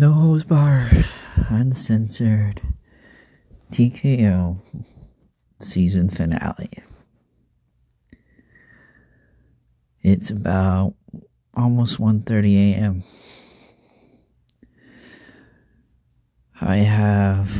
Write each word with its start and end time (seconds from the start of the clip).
No 0.00 0.14
Holds 0.14 0.44
Barred, 0.44 1.04
uncensored. 1.50 2.62
TKO 3.70 4.56
season 5.60 6.08
finale. 6.08 6.70
It's 10.00 10.30
about 10.30 10.94
almost 11.52 11.98
1:30 11.98 12.72
a.m. 12.72 13.04
I 16.62 16.76
have 16.76 17.50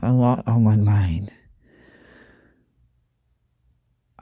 a 0.00 0.12
lot 0.12 0.46
on 0.46 0.62
my 0.62 0.76
mind. 0.76 1.32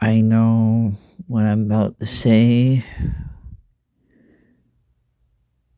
I 0.01 0.23
know 0.23 0.97
what 1.27 1.43
I'm 1.43 1.67
about 1.67 2.01
to 2.01 2.07
say, 2.07 2.83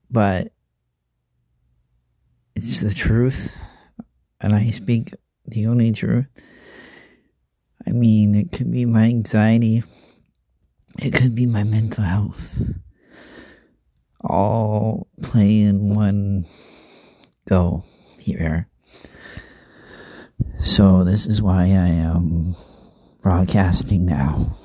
but 0.09 0.53
it's 2.59 2.81
the 2.81 2.93
truth, 2.93 3.57
and 4.41 4.53
I 4.53 4.71
speak 4.71 5.15
the 5.47 5.69
only 5.69 5.93
truth. 5.93 6.27
I 7.87 7.93
mean, 7.93 8.35
it 8.35 8.51
could 8.51 8.73
be 8.73 8.85
my 8.85 9.05
anxiety, 9.05 9.85
it 10.99 11.13
could 11.13 11.37
be 11.37 11.47
my 11.47 11.63
mental 11.63 12.03
health, 12.03 12.61
all 14.21 15.07
play 15.23 15.61
in 15.61 15.95
one 15.95 16.47
go 17.49 17.85
here. 18.19 18.69
So, 20.59 21.05
this 21.05 21.27
is 21.27 21.41
why 21.41 21.63
I 21.63 21.91
am 21.91 22.57
broadcasting 23.23 24.05
now. 24.05 24.59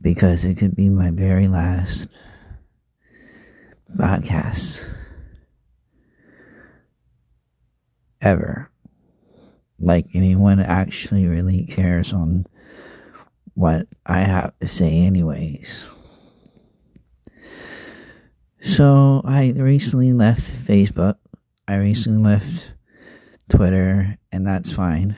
Because 0.00 0.44
it 0.44 0.54
could 0.54 0.76
be 0.76 0.88
my 0.88 1.10
very 1.10 1.48
last 1.48 2.06
podcast 3.96 4.88
ever. 8.26 8.70
Like 9.78 10.06
anyone 10.14 10.58
actually 10.58 11.26
really 11.26 11.64
cares 11.66 12.12
on 12.12 12.46
what 13.54 13.86
I 14.04 14.20
have 14.20 14.58
to 14.60 14.68
say, 14.68 14.98
anyways. 14.98 15.86
So, 18.60 19.22
I 19.24 19.50
recently 19.50 20.12
left 20.12 20.42
Facebook. 20.42 21.16
I 21.68 21.76
recently 21.76 22.22
left 22.22 22.72
Twitter, 23.48 24.18
and 24.32 24.46
that's 24.46 24.72
fine. 24.72 25.16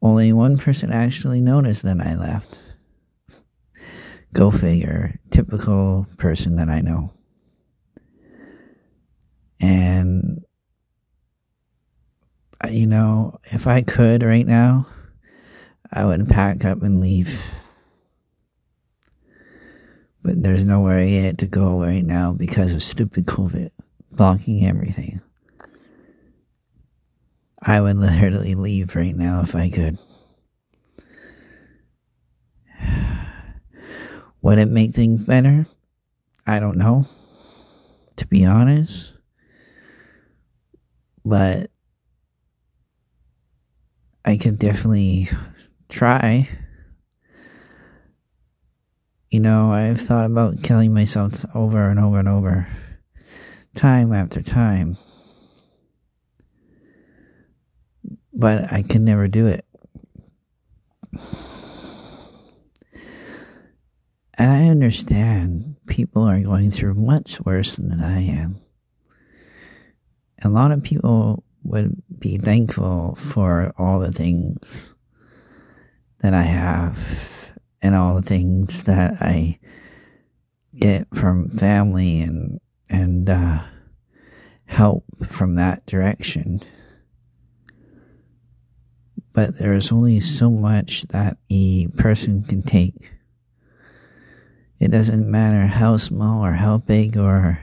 Only 0.00 0.32
one 0.32 0.56
person 0.56 0.90
actually 0.90 1.40
noticed 1.40 1.82
that 1.82 2.00
I 2.00 2.14
left. 2.14 2.58
Go 4.32 4.50
figure. 4.50 5.20
Typical 5.30 6.06
person 6.16 6.56
that 6.56 6.68
I 6.68 6.80
know. 6.80 7.12
And, 9.60 10.44
you 12.70 12.86
know, 12.86 13.38
if 13.44 13.66
I 13.66 13.82
could 13.82 14.22
right 14.22 14.46
now, 14.46 14.86
I 15.92 16.04
would 16.04 16.28
pack 16.28 16.64
up 16.64 16.82
and 16.82 17.00
leave. 17.00 17.40
But 20.22 20.42
there's 20.42 20.64
nowhere 20.64 21.02
yet 21.02 21.38
to 21.38 21.46
go 21.46 21.80
right 21.80 22.04
now 22.04 22.32
because 22.32 22.72
of 22.72 22.82
stupid 22.82 23.26
COVID 23.26 23.70
blocking 24.10 24.66
everything. 24.66 25.20
I 27.62 27.80
would 27.80 27.96
literally 27.96 28.54
leave 28.54 28.94
right 28.94 29.16
now 29.16 29.40
if 29.40 29.54
I 29.54 29.70
could. 29.70 29.98
Would 34.42 34.58
it 34.58 34.68
make 34.68 34.94
things 34.94 35.22
better? 35.22 35.66
I 36.46 36.60
don't 36.60 36.78
know, 36.78 37.06
to 38.16 38.26
be 38.26 38.44
honest. 38.44 39.12
But 41.24 41.70
I 44.28 44.36
could 44.36 44.58
definitely 44.58 45.30
try. 45.88 46.50
You 49.30 49.40
know, 49.40 49.72
I've 49.72 50.02
thought 50.02 50.26
about 50.26 50.62
killing 50.62 50.92
myself 50.92 51.46
over 51.54 51.88
and 51.88 51.98
over 51.98 52.18
and 52.18 52.28
over, 52.28 52.68
time 53.74 54.12
after 54.12 54.42
time. 54.42 54.98
But 58.34 58.70
I 58.70 58.82
can 58.82 59.02
never 59.02 59.28
do 59.28 59.46
it. 59.46 59.64
And 64.34 64.50
I 64.50 64.68
understand 64.68 65.76
people 65.86 66.24
are 66.24 66.40
going 66.42 66.70
through 66.70 66.96
much 66.96 67.40
worse 67.46 67.76
than 67.76 68.02
I 68.02 68.26
am. 68.26 68.60
A 70.42 70.50
lot 70.50 70.70
of 70.70 70.82
people 70.82 71.44
would 71.68 72.02
be 72.18 72.38
thankful 72.38 73.16
for 73.16 73.72
all 73.78 74.00
the 74.00 74.12
things 74.12 74.58
that 76.20 76.34
I 76.34 76.42
have 76.42 76.98
and 77.80 77.94
all 77.94 78.14
the 78.14 78.22
things 78.22 78.82
that 78.84 79.18
I 79.20 79.58
get 80.76 81.06
from 81.14 81.50
family 81.50 82.20
and 82.20 82.60
and 82.88 83.28
uh, 83.28 83.62
help 84.66 85.04
from 85.26 85.56
that 85.56 85.84
direction. 85.86 86.62
But 89.32 89.58
there 89.58 89.74
is 89.74 89.92
only 89.92 90.20
so 90.20 90.50
much 90.50 91.02
that 91.10 91.36
a 91.50 91.86
person 91.88 92.42
can 92.44 92.62
take 92.62 93.12
it 94.80 94.88
doesn't 94.92 95.28
matter 95.28 95.66
how 95.66 95.96
small 95.96 96.44
or 96.44 96.52
how 96.52 96.78
big 96.78 97.16
or 97.16 97.60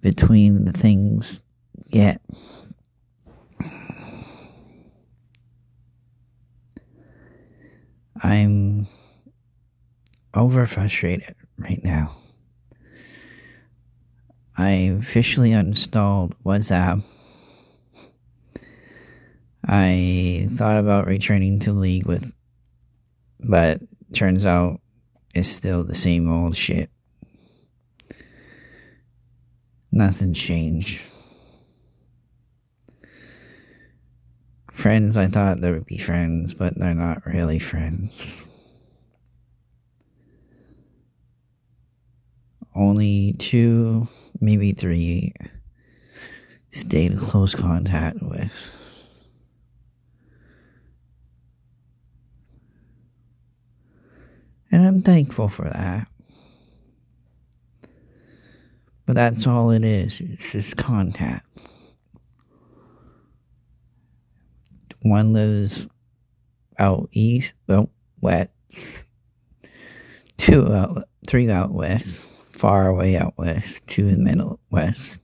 between 0.00 0.64
the 0.64 0.72
things 0.72 1.40
yet. 1.88 2.22
I'm 8.22 8.86
over 10.32 10.66
frustrated 10.66 11.34
right 11.58 11.82
now. 11.82 12.16
I 14.56 14.70
officially 15.00 15.50
uninstalled 15.50 16.32
WhatsApp. 16.44 17.02
I 19.66 20.48
thought 20.50 20.78
about 20.78 21.06
returning 21.06 21.60
to 21.60 21.72
League 21.72 22.06
with, 22.06 22.32
but 23.40 23.80
turns 24.14 24.46
out 24.46 24.80
it's 25.34 25.48
still 25.48 25.84
the 25.84 25.94
same 25.94 26.30
old 26.30 26.56
shit. 26.56 26.90
Nothing 29.92 30.32
changed. 30.32 31.02
Friends, 34.76 35.16
I 35.16 35.28
thought 35.28 35.62
there 35.62 35.72
would 35.72 35.86
be 35.86 35.96
friends, 35.96 36.52
but 36.52 36.78
they're 36.78 36.92
not 36.92 37.24
really 37.24 37.58
friends. 37.58 38.12
Only 42.74 43.32
two, 43.38 44.06
maybe 44.38 44.72
three, 44.72 45.32
stayed 46.72 47.12
in 47.12 47.18
close 47.18 47.54
contact 47.54 48.20
with. 48.20 48.52
And 54.70 54.86
I'm 54.86 55.00
thankful 55.00 55.48
for 55.48 55.70
that. 55.70 56.06
But 59.06 59.14
that's 59.14 59.46
all 59.46 59.70
it 59.70 59.84
is. 59.84 60.20
It's 60.20 60.52
just 60.52 60.76
contact. 60.76 61.45
One 65.08 65.32
lives 65.32 65.86
out 66.78 67.08
east, 67.12 67.54
well, 67.68 67.90
west. 68.20 68.50
Two 70.36 70.72
out, 70.72 71.08
three 71.26 71.50
out 71.50 71.70
west. 71.70 72.20
Far 72.52 72.88
away 72.88 73.16
out 73.16 73.34
west. 73.36 73.80
Two 73.86 74.08
in 74.08 74.24
the 74.24 74.30
middle 74.30 74.60
west. 74.70 75.16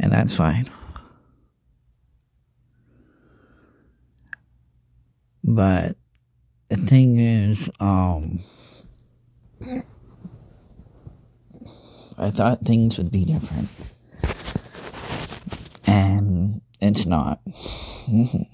And 0.00 0.12
that's 0.12 0.34
fine. 0.34 0.70
But 5.44 5.96
the 6.68 6.76
thing 6.78 7.18
is, 7.18 7.70
um, 7.78 8.42
I 12.18 12.30
thought 12.30 12.64
things 12.64 12.98
would 12.98 13.10
be 13.10 13.24
different. 13.24 13.68
And 15.86 16.60
it's 16.80 17.06
not. 17.06 17.40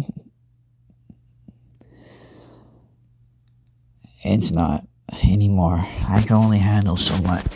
it's 4.24 4.50
not 4.50 4.86
anymore. 5.24 5.86
I 6.08 6.22
can 6.22 6.36
only 6.36 6.58
handle 6.58 6.96
so 6.96 7.16
much. 7.18 7.46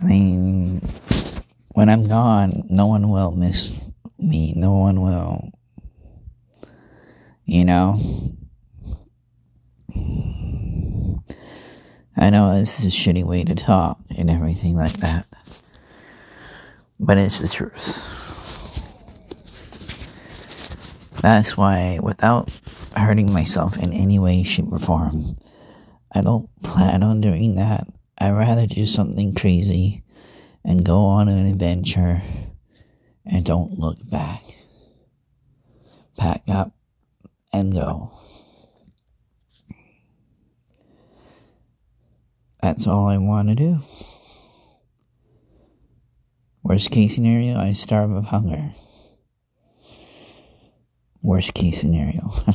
I 0.00 0.04
mean, 0.04 0.80
when 1.68 1.88
I'm 1.88 2.08
gone, 2.08 2.64
no 2.68 2.86
one 2.86 3.08
will 3.08 3.30
miss 3.30 3.72
me. 4.18 4.52
No 4.56 4.72
one 4.72 5.00
will. 5.00 5.50
You 7.44 7.64
know? 7.64 8.32
I 12.16 12.30
know 12.30 12.58
this 12.58 12.78
is 12.78 12.84
a 12.86 12.88
shitty 12.88 13.24
way 13.24 13.44
to 13.44 13.54
talk 13.54 13.98
and 14.16 14.30
everything 14.30 14.76
like 14.76 14.98
that, 14.98 15.26
but 17.02 17.18
it's 17.18 17.40
the 17.40 17.48
truth. 17.48 18.08
That's 21.20 21.56
why, 21.56 21.98
without 22.02 22.50
hurting 22.96 23.32
myself 23.32 23.76
in 23.76 23.92
any 23.92 24.18
way, 24.18 24.42
shape, 24.44 24.72
or 24.72 24.78
form, 24.78 25.36
I 26.12 26.20
don't 26.20 26.48
plan 26.62 27.02
on 27.02 27.20
doing 27.20 27.56
that. 27.56 27.86
I'd 28.18 28.30
rather 28.30 28.66
do 28.66 28.86
something 28.86 29.34
crazy 29.34 30.02
and 30.64 30.84
go 30.84 30.98
on 30.98 31.28
an 31.28 31.46
adventure 31.46 32.22
and 33.26 33.44
don't 33.44 33.78
look 33.78 33.98
back. 34.08 34.42
Pack 36.16 36.42
up 36.48 36.72
and 37.52 37.72
go. 37.72 38.12
That's 42.62 42.86
all 42.86 43.08
I 43.08 43.18
want 43.18 43.48
to 43.48 43.54
do. 43.56 43.80
Worst 46.72 46.90
case 46.90 47.14
scenario, 47.14 47.58
I 47.58 47.72
starve 47.72 48.12
of 48.12 48.24
hunger. 48.24 48.74
Worst 51.20 51.52
case 51.52 51.78
scenario. 51.78 52.32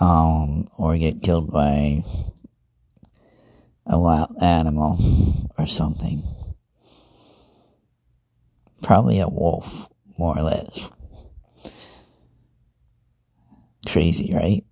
um, 0.00 0.68
or 0.76 0.96
get 0.96 1.22
killed 1.22 1.52
by 1.52 2.02
a 3.86 4.00
wild 4.00 4.34
animal 4.42 4.98
or 5.56 5.68
something. 5.68 6.24
Probably 8.82 9.20
a 9.20 9.28
wolf, 9.28 9.88
more 10.18 10.36
or 10.36 10.42
less. 10.42 10.90
Crazy, 13.86 14.34
right? 14.34 14.64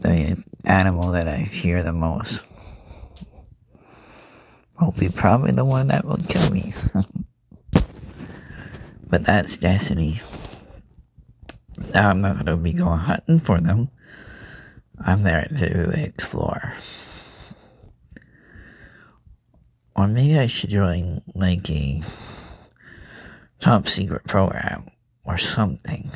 The 0.00 0.42
animal 0.64 1.12
that 1.12 1.28
I 1.28 1.44
fear 1.44 1.84
the 1.84 1.92
most 1.92 2.44
will 4.80 4.92
be 4.92 5.08
probably 5.08 5.52
the 5.52 5.64
one 5.64 5.88
that 5.88 6.04
will 6.04 6.16
kill 6.16 6.50
me. 6.50 6.74
but 9.08 9.24
that's 9.24 9.56
destiny. 9.58 10.20
Now 11.94 12.10
I'm 12.10 12.20
not 12.20 12.34
going 12.34 12.46
to 12.46 12.56
be 12.56 12.72
going 12.72 12.98
hunting 12.98 13.40
for 13.40 13.60
them. 13.60 13.90
I'm 15.04 15.22
there 15.22 15.48
to 15.58 15.90
explore. 15.90 16.74
Or 19.96 20.06
maybe 20.06 20.38
I 20.38 20.46
should 20.46 20.70
join 20.70 21.22
like 21.34 21.68
a 21.70 22.02
top 23.58 23.88
secret 23.88 24.24
program 24.24 24.90
or 25.24 25.38
something. 25.38 26.10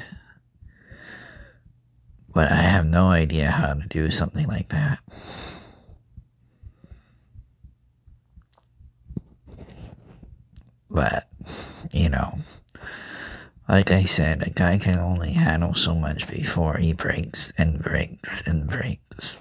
But 2.32 2.50
I 2.50 2.62
have 2.62 2.87
no 2.87 3.08
idea 3.08 3.50
how 3.50 3.75
to 3.75 3.87
do 3.88 4.11
something 4.11 4.46
like 4.46 4.70
that. 4.70 4.99
But, 10.94 11.29
you 11.91 12.08
know, 12.08 12.38
like 13.69 13.91
I 13.91 14.05
said, 14.05 14.43
a 14.43 14.50
guy 14.50 14.79
can 14.79 15.00
only 15.00 15.32
handle 15.32 15.75
so 15.75 15.93
much 15.93 16.29
before 16.29 16.76
he 16.76 16.93
breaks 16.93 17.52
and 17.58 17.82
breaks 17.82 18.43
and 18.46 18.69
breaks. 18.69 19.38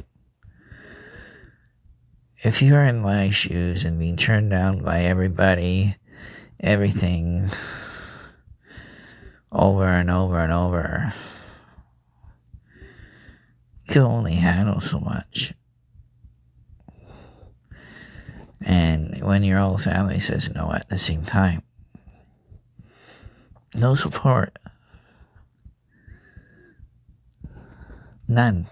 If 2.44 2.64
you're 2.64 2.84
in 2.84 3.02
my 3.02 3.30
shoes 3.30 3.86
and 3.86 4.00
being 4.00 4.18
turned 4.18 4.50
down 4.50 4.84
by 4.84 5.04
everybody, 5.04 5.96
everything, 6.60 7.52
over 9.52 9.86
and 9.86 10.10
over 10.10 10.40
and 10.40 10.52
over, 10.52 11.14
you 13.86 13.94
can 13.94 14.02
only 14.02 14.34
handle 14.34 14.82
so 14.82 15.00
much. 15.00 15.54
And 18.65 19.21
when 19.21 19.44
your 19.44 19.60
whole 19.60 19.77
family 19.77 20.19
says 20.19 20.50
no 20.50 20.71
at 20.71 20.89
the 20.89 20.98
same 20.98 21.25
time, 21.25 21.63
no 23.75 23.95
support. 23.95 24.57
None. 28.27 28.68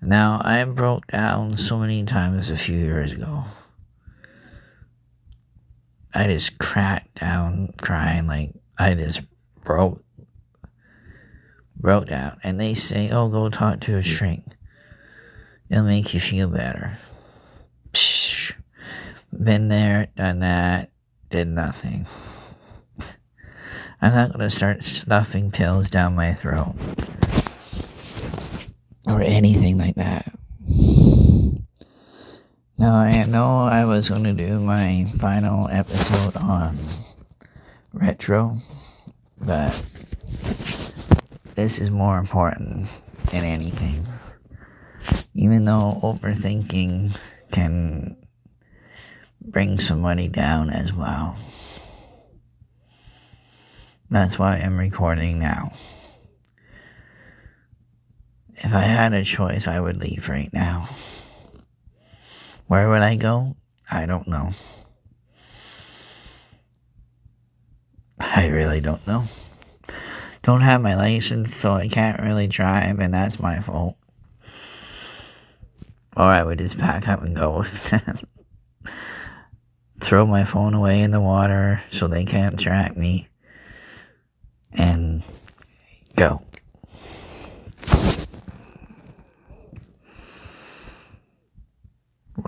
Now, 0.00 0.40
I 0.44 0.64
broke 0.64 1.08
down 1.08 1.56
so 1.56 1.78
many 1.78 2.04
times 2.04 2.48
a 2.50 2.56
few 2.56 2.78
years 2.78 3.12
ago. 3.12 3.44
I 6.14 6.28
just 6.28 6.58
cracked 6.58 7.20
down 7.20 7.74
crying 7.78 8.26
like 8.26 8.52
I 8.78 8.94
just 8.94 9.20
broke 9.64 10.02
broke 11.86 12.08
down. 12.08 12.36
And 12.42 12.58
they 12.58 12.74
say, 12.74 13.10
Oh, 13.10 13.28
go 13.28 13.48
talk 13.48 13.78
to 13.82 13.96
a 13.96 14.02
shrink. 14.02 14.44
It'll 15.70 15.84
make 15.84 16.12
you 16.12 16.18
feel 16.18 16.48
better. 16.48 16.98
Psh. 17.92 18.54
Been 19.32 19.68
there, 19.68 20.08
done 20.16 20.40
that, 20.40 20.90
did 21.30 21.46
nothing. 21.46 22.08
I'm 24.02 24.12
not 24.12 24.36
to 24.36 24.50
start 24.50 24.82
stuffing 24.82 25.52
pills 25.52 25.88
down 25.88 26.16
my 26.16 26.34
throat. 26.34 26.74
Or 29.06 29.22
anything 29.22 29.78
like 29.78 29.94
that. 29.94 30.32
Now, 32.78 32.94
I 32.96 33.24
know 33.26 33.60
I 33.60 33.84
was 33.84 34.08
going 34.08 34.24
to 34.24 34.32
do 34.32 34.58
my 34.58 35.12
final 35.20 35.68
episode 35.68 36.36
on 36.36 36.80
retro, 37.92 38.60
but 39.40 39.80
this 41.56 41.78
is 41.78 41.90
more 41.90 42.18
important 42.18 42.88
than 43.30 43.44
anything. 43.44 44.06
Even 45.34 45.64
though 45.64 45.98
overthinking 46.02 47.16
can 47.50 48.16
bring 49.40 49.78
somebody 49.78 50.28
down 50.28 50.70
as 50.70 50.92
well. 50.92 51.36
That's 54.10 54.38
why 54.38 54.58
I'm 54.58 54.78
recording 54.78 55.38
now. 55.38 55.72
If 58.56 58.72
I 58.72 58.82
had 58.82 59.12
a 59.12 59.24
choice, 59.24 59.66
I 59.66 59.80
would 59.80 59.96
leave 59.96 60.28
right 60.28 60.52
now. 60.52 60.94
Where 62.66 62.88
would 62.88 63.02
I 63.02 63.16
go? 63.16 63.56
I 63.90 64.06
don't 64.06 64.28
know. 64.28 64.52
I 68.18 68.46
really 68.46 68.80
don't 68.80 69.06
know. 69.06 69.28
Don't 70.46 70.60
have 70.60 70.80
my 70.80 70.94
license, 70.94 71.56
so 71.56 71.72
I 71.72 71.88
can't 71.88 72.22
really 72.22 72.46
drive, 72.46 73.00
and 73.00 73.12
that's 73.12 73.40
my 73.40 73.58
fault. 73.58 73.96
Or 76.16 76.22
I 76.22 76.44
would 76.44 76.58
just 76.58 76.78
pack 76.78 77.08
up 77.08 77.20
and 77.24 77.34
go 77.34 77.64
throw 80.00 80.24
my 80.24 80.44
phone 80.44 80.72
away 80.72 81.00
in 81.00 81.10
the 81.10 81.20
water 81.20 81.82
so 81.90 82.06
they 82.06 82.24
can't 82.24 82.60
track 82.60 82.96
me, 82.96 83.26
and 84.70 85.24
go. 86.16 86.40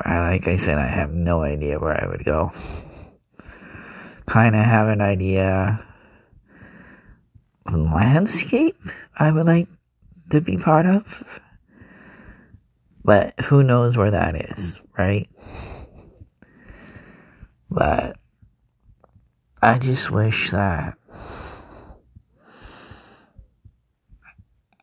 Like 0.07 0.47
I 0.47 0.55
said, 0.55 0.79
I 0.79 0.87
have 0.87 1.13
no 1.13 1.43
idea 1.43 1.81
where 1.81 2.01
I 2.01 2.07
would 2.07 2.25
go. 2.25 2.53
Kind 4.27 4.55
of 4.55 4.65
have 4.65 4.87
an 4.87 5.01
idea 5.01 5.85
landscape 7.73 8.81
I 9.17 9.31
would 9.31 9.47
like 9.47 9.69
to 10.31 10.41
be 10.41 10.57
part 10.57 10.87
of. 10.87 11.25
But 13.05 13.39
who 13.41 13.63
knows 13.63 13.97
where 13.97 14.11
that 14.11 14.51
is, 14.51 14.81
right? 14.97 15.29
But 17.71 18.17
I 19.63 19.79
just 19.79 20.11
wish 20.11 20.51
that 20.51 20.97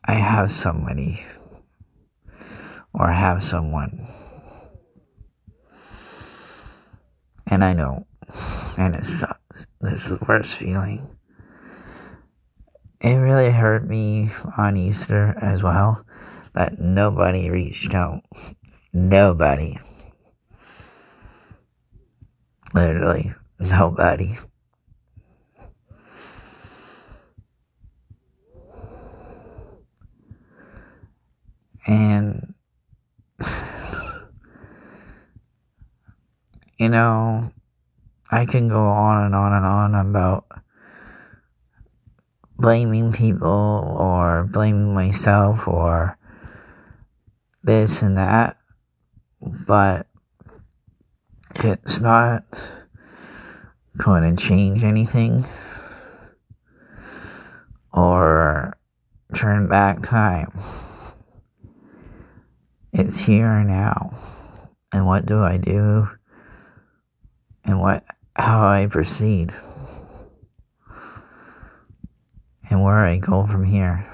I 0.04 0.14
have 0.14 0.52
somebody 0.52 1.24
or 2.92 3.10
have 3.10 3.42
someone. 3.44 4.08
And 7.46 7.62
I 7.62 7.74
know, 7.74 8.06
and 8.76 8.94
it 8.94 9.04
sucks. 9.04 9.66
This 9.80 10.02
is 10.02 10.08
the 10.08 10.18
worst 10.26 10.58
feeling. 10.58 11.15
It 13.06 13.14
really 13.18 13.50
hurt 13.50 13.86
me 13.88 14.30
on 14.58 14.76
Easter 14.76 15.38
as 15.40 15.62
well 15.62 16.04
that 16.54 16.80
nobody 16.80 17.50
reached 17.50 17.94
out. 17.94 18.22
Nobody. 18.92 19.78
Literally 22.74 23.32
nobody. 23.60 24.36
And, 31.86 32.54
you 36.76 36.88
know, 36.88 37.52
I 38.32 38.46
can 38.46 38.66
go 38.66 38.88
on 38.88 39.26
and 39.26 39.34
on 39.36 39.52
and 39.52 39.64
on 39.64 39.94
about 39.94 40.46
blaming 42.58 43.12
people 43.12 43.96
or 43.98 44.48
blaming 44.50 44.94
myself 44.94 45.66
or 45.68 46.16
this 47.62 48.02
and 48.02 48.16
that, 48.16 48.56
but 49.40 50.06
it's 51.56 52.00
not 52.00 52.44
going 53.96 54.36
to 54.36 54.42
change 54.42 54.84
anything 54.84 55.46
or 57.92 58.76
turn 59.34 59.66
back 59.66 60.02
time. 60.02 60.52
It's 62.92 63.18
here 63.18 63.50
and 63.50 63.68
now. 63.68 64.18
And 64.92 65.06
what 65.06 65.26
do 65.26 65.42
I 65.42 65.56
do? 65.56 66.08
And 67.64 67.80
what 67.80 68.04
how 68.36 68.66
I 68.66 68.86
proceed? 68.86 69.52
And 72.68 72.82
where 72.82 73.04
I 73.04 73.18
go 73.18 73.46
from 73.46 73.64
here. 73.64 74.06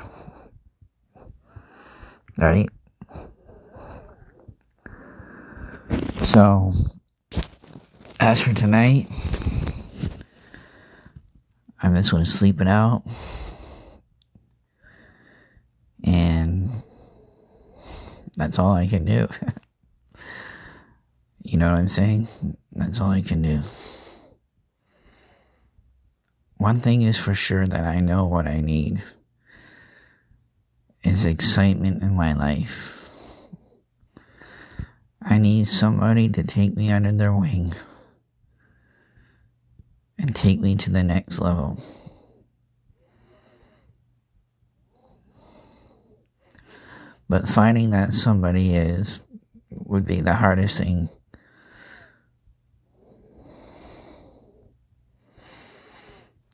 Right? 2.39 2.69
So 6.23 6.73
as 8.21 8.41
for 8.41 8.55
tonight, 8.55 9.09
I'm 11.83 11.95
just 11.97 12.11
going 12.11 12.25
to 12.25 12.31
sleep 12.31 12.61
it 12.61 12.69
out. 12.69 13.03
And 16.05 16.83
that's 18.37 18.59
all 18.59 18.73
I 18.73 18.87
can 18.87 19.05
do. 19.05 19.29
you 21.43 21.59
know 21.59 21.71
what 21.71 21.79
I'm 21.79 21.89
saying? 21.89 22.29
That's 22.73 23.01
all 23.01 23.11
I 23.11 23.23
can 23.23 23.43
do. 23.43 23.61
One 26.63 26.81
thing 26.81 27.03
is 27.03 27.19
for 27.19 27.35
sure 27.35 27.67
that 27.67 27.85
I 27.85 27.99
know 27.99 28.25
what 28.25 28.47
I 28.47 28.61
need 28.61 29.03
is 31.03 31.25
excitement 31.25 32.05
in 32.05 32.15
my 32.15 32.35
life. 32.35 33.11
I 35.21 35.39
need 35.39 35.67
somebody 35.67 36.29
to 36.29 36.45
take 36.45 36.77
me 36.77 36.93
under 36.93 37.11
their 37.11 37.35
wing 37.35 37.75
and 40.17 40.37
take 40.37 40.61
me 40.61 40.77
to 40.77 40.91
the 40.91 41.03
next 41.03 41.41
level. 41.41 41.83
But 47.29 47.49
finding 47.49 47.91
that 47.91 48.13
somebody 48.13 48.77
is 48.77 49.21
would 49.69 50.07
be 50.07 50.21
the 50.21 50.35
hardest 50.35 50.79
thing. 50.79 51.09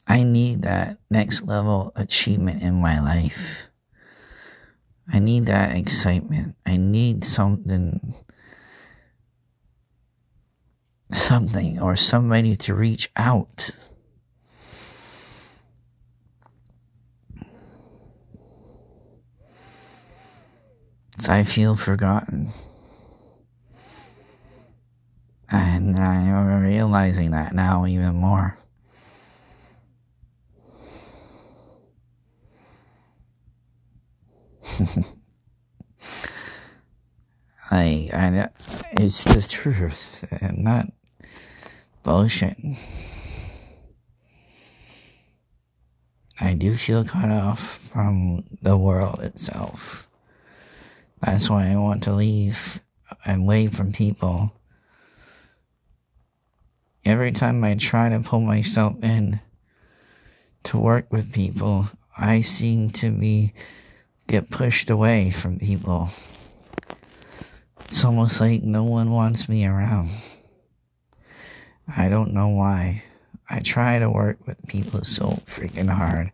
I 0.08 0.22
need 0.22 0.62
that 0.62 0.96
next 1.10 1.42
level 1.42 1.92
achievement 1.94 2.62
in 2.62 2.80
my 2.80 2.98
life. 3.00 3.68
I 5.12 5.18
need 5.18 5.46
that 5.46 5.76
excitement. 5.76 6.56
I 6.64 6.78
need 6.78 7.24
something 7.24 8.14
something 11.12 11.80
or 11.80 11.96
somebody 11.96 12.56
to 12.56 12.74
reach 12.74 13.10
out. 13.16 13.70
I 21.28 21.44
feel 21.44 21.76
forgotten. 21.76 22.52
And 25.50 25.98
I'm 25.98 26.62
realizing 26.62 27.32
that 27.32 27.54
now 27.54 27.86
even 27.86 28.14
more. 28.16 28.58
I, 37.70 38.08
I, 38.12 38.48
it's 38.92 39.24
the 39.24 39.42
truth, 39.42 40.24
and 40.30 40.58
not 40.64 40.86
bullshit. 42.02 42.56
I 46.40 46.54
do 46.54 46.74
feel 46.76 47.04
cut 47.04 47.30
off 47.30 47.78
from 47.78 48.44
the 48.62 48.76
world 48.76 49.20
itself. 49.20 50.08
That's 51.20 51.50
why 51.50 51.70
I 51.70 51.76
want 51.76 52.04
to 52.04 52.12
leave 52.12 52.80
and 53.24 53.42
away 53.42 53.66
from 53.66 53.92
people. 53.92 54.52
Every 57.04 57.32
time 57.32 57.64
I 57.64 57.74
try 57.74 58.08
to 58.10 58.20
pull 58.20 58.40
myself 58.40 58.94
in 59.02 59.40
to 60.64 60.78
work 60.78 61.12
with 61.12 61.32
people, 61.32 61.88
I 62.16 62.42
seem 62.42 62.90
to 62.90 63.10
be 63.10 63.52
get 64.28 64.50
pushed 64.50 64.90
away 64.90 65.30
from 65.30 65.58
people. 65.58 66.10
It's 67.86 68.04
almost 68.04 68.40
like 68.40 68.62
no 68.62 68.84
one 68.84 69.10
wants 69.10 69.48
me 69.48 69.66
around. 69.66 70.10
I 71.96 72.10
don't 72.10 72.34
know 72.34 72.48
why. 72.48 73.02
I 73.48 73.60
try 73.60 73.98
to 73.98 74.10
work 74.10 74.46
with 74.46 74.58
people 74.68 75.02
so 75.04 75.40
freaking 75.46 75.88
hard. 75.88 76.30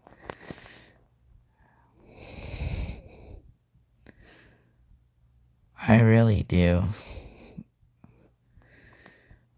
I 5.87 6.01
really 6.01 6.43
do. 6.43 6.83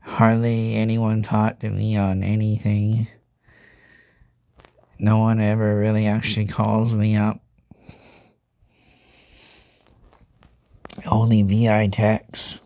Hardly 0.01 0.75
anyone 0.75 1.23
talked 1.23 1.61
to 1.61 1.71
me 1.71 1.97
on 1.97 2.23
anything. 2.23 3.07
No 4.99 5.19
one 5.19 5.41
ever 5.41 5.79
really 5.79 6.07
actually 6.07 6.47
calls 6.47 6.95
me 6.95 7.17
up. 7.17 7.41
Only 11.05 11.43
VI 11.43 11.89
texts. 11.89 12.61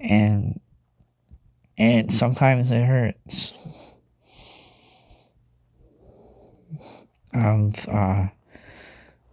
and 0.00 0.60
and 1.78 2.12
sometimes 2.12 2.70
it 2.70 2.84
hurts. 2.84 3.58
Of 7.32 7.88
uh, 7.88 8.26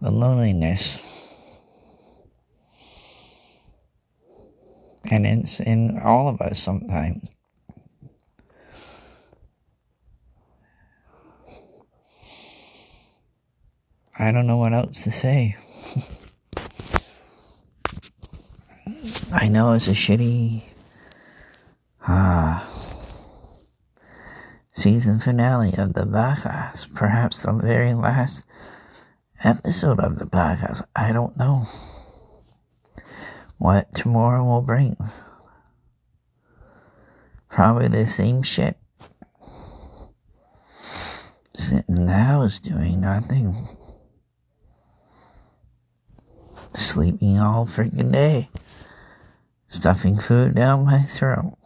the 0.00 0.10
loneliness. 0.10 1.02
And 5.10 5.26
it's 5.26 5.58
in 5.60 5.98
all 5.98 6.28
of 6.28 6.40
us 6.40 6.60
sometimes 6.60 7.28
I 14.20 14.32
don't 14.32 14.48
know 14.48 14.56
what 14.56 14.72
else 14.72 15.04
to 15.04 15.12
say. 15.12 15.56
I 19.30 19.46
know 19.46 19.74
it's 19.74 19.86
a 19.86 19.92
shitty 19.92 20.62
ah 22.06 22.68
season 24.72 25.20
finale 25.20 25.72
of 25.76 25.92
the 25.92 26.04
podcast, 26.04 26.92
perhaps 26.94 27.42
the 27.42 27.52
very 27.52 27.94
last 27.94 28.42
episode 29.44 30.00
of 30.00 30.18
the 30.18 30.24
podcast. 30.24 30.82
I 30.96 31.12
don't 31.12 31.36
know 31.36 31.68
what 33.58 33.94
tomorrow 33.94 34.44
will 34.44 34.62
bring. 34.62 34.96
Probably 37.48 37.86
the 37.88 38.06
same 38.06 38.42
shit. 38.42 38.76
Sitting 41.54 41.96
in 41.96 42.06
the 42.06 42.12
house 42.12 42.58
doing 42.58 43.00
nothing. 43.00 43.77
Sleeping 46.78 47.38
all 47.38 47.66
freaking 47.66 48.12
day 48.12 48.48
stuffing 49.68 50.18
food 50.18 50.54
down 50.54 50.84
my 50.84 51.02
throat. 51.02 51.56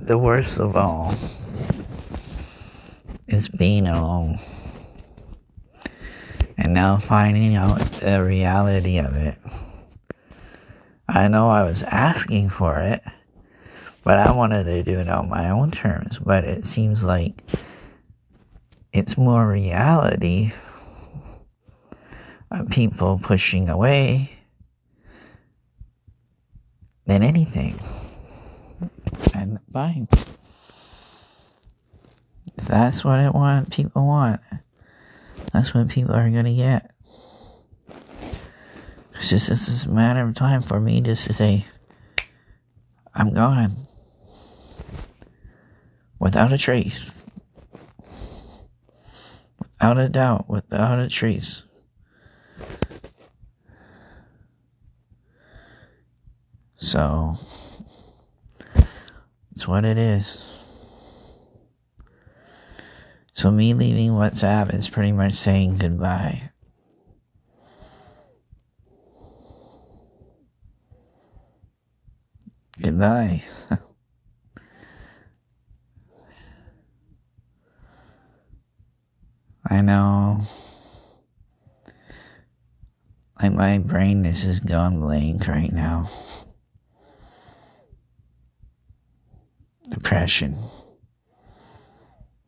The 0.00 0.18
worst 0.18 0.58
of 0.58 0.76
all 0.76 1.14
is 3.26 3.48
being 3.48 3.86
alone. 3.86 4.40
And 6.56 6.74
now 6.74 6.98
finding 6.98 7.54
out 7.56 7.78
the 7.78 8.24
reality 8.24 8.98
of 8.98 9.14
it. 9.14 9.38
I 11.08 11.28
know 11.28 11.48
I 11.48 11.62
was 11.62 11.82
asking 11.82 12.50
for 12.50 12.80
it, 12.80 13.02
but 14.08 14.18
I 14.18 14.32
wanted 14.32 14.64
to 14.64 14.82
do 14.82 15.00
it 15.00 15.08
on 15.10 15.28
my 15.28 15.50
own 15.50 15.70
terms. 15.70 16.18
But 16.18 16.44
it 16.44 16.64
seems 16.64 17.04
like 17.04 17.42
it's 18.90 19.18
more 19.18 19.46
reality 19.46 20.54
of 22.50 22.70
people 22.70 23.20
pushing 23.22 23.68
away 23.68 24.30
than 27.04 27.22
anything. 27.22 27.78
And 29.34 29.58
fine. 29.74 30.08
that's 32.66 33.04
what 33.04 33.20
it 33.20 33.34
want 33.34 33.70
people 33.70 34.06
want, 34.06 34.40
that's 35.52 35.74
what 35.74 35.88
people 35.88 36.14
are 36.14 36.30
gonna 36.30 36.54
get. 36.54 36.92
It's 39.16 39.28
just 39.28 39.50
it's 39.50 39.66
just 39.66 39.84
a 39.84 39.90
matter 39.90 40.22
of 40.22 40.34
time 40.34 40.62
for 40.62 40.80
me 40.80 41.02
just 41.02 41.26
to 41.26 41.34
say, 41.34 41.66
I'm 43.14 43.34
gone. 43.34 43.84
Without 46.18 46.52
a 46.52 46.58
trace. 46.58 47.10
Without 49.58 49.98
a 49.98 50.08
doubt, 50.08 50.48
without 50.48 50.98
a 50.98 51.08
trace. 51.08 51.62
So, 56.76 57.36
it's 59.52 59.66
what 59.66 59.84
it 59.84 59.98
is. 59.98 60.46
So, 63.34 63.50
me 63.50 63.74
leaving 63.74 64.12
WhatsApp 64.12 64.74
is 64.74 64.88
pretty 64.88 65.12
much 65.12 65.34
saying 65.34 65.78
goodbye. 65.78 66.50
Goodbye. 72.80 73.44
I 79.70 79.82
know. 79.82 80.46
Like 83.40 83.52
my 83.52 83.78
brain 83.78 84.24
is 84.24 84.42
just 84.42 84.64
gone 84.64 85.00
blank 85.00 85.46
right 85.46 85.72
now. 85.72 86.10
Depression. 89.90 90.58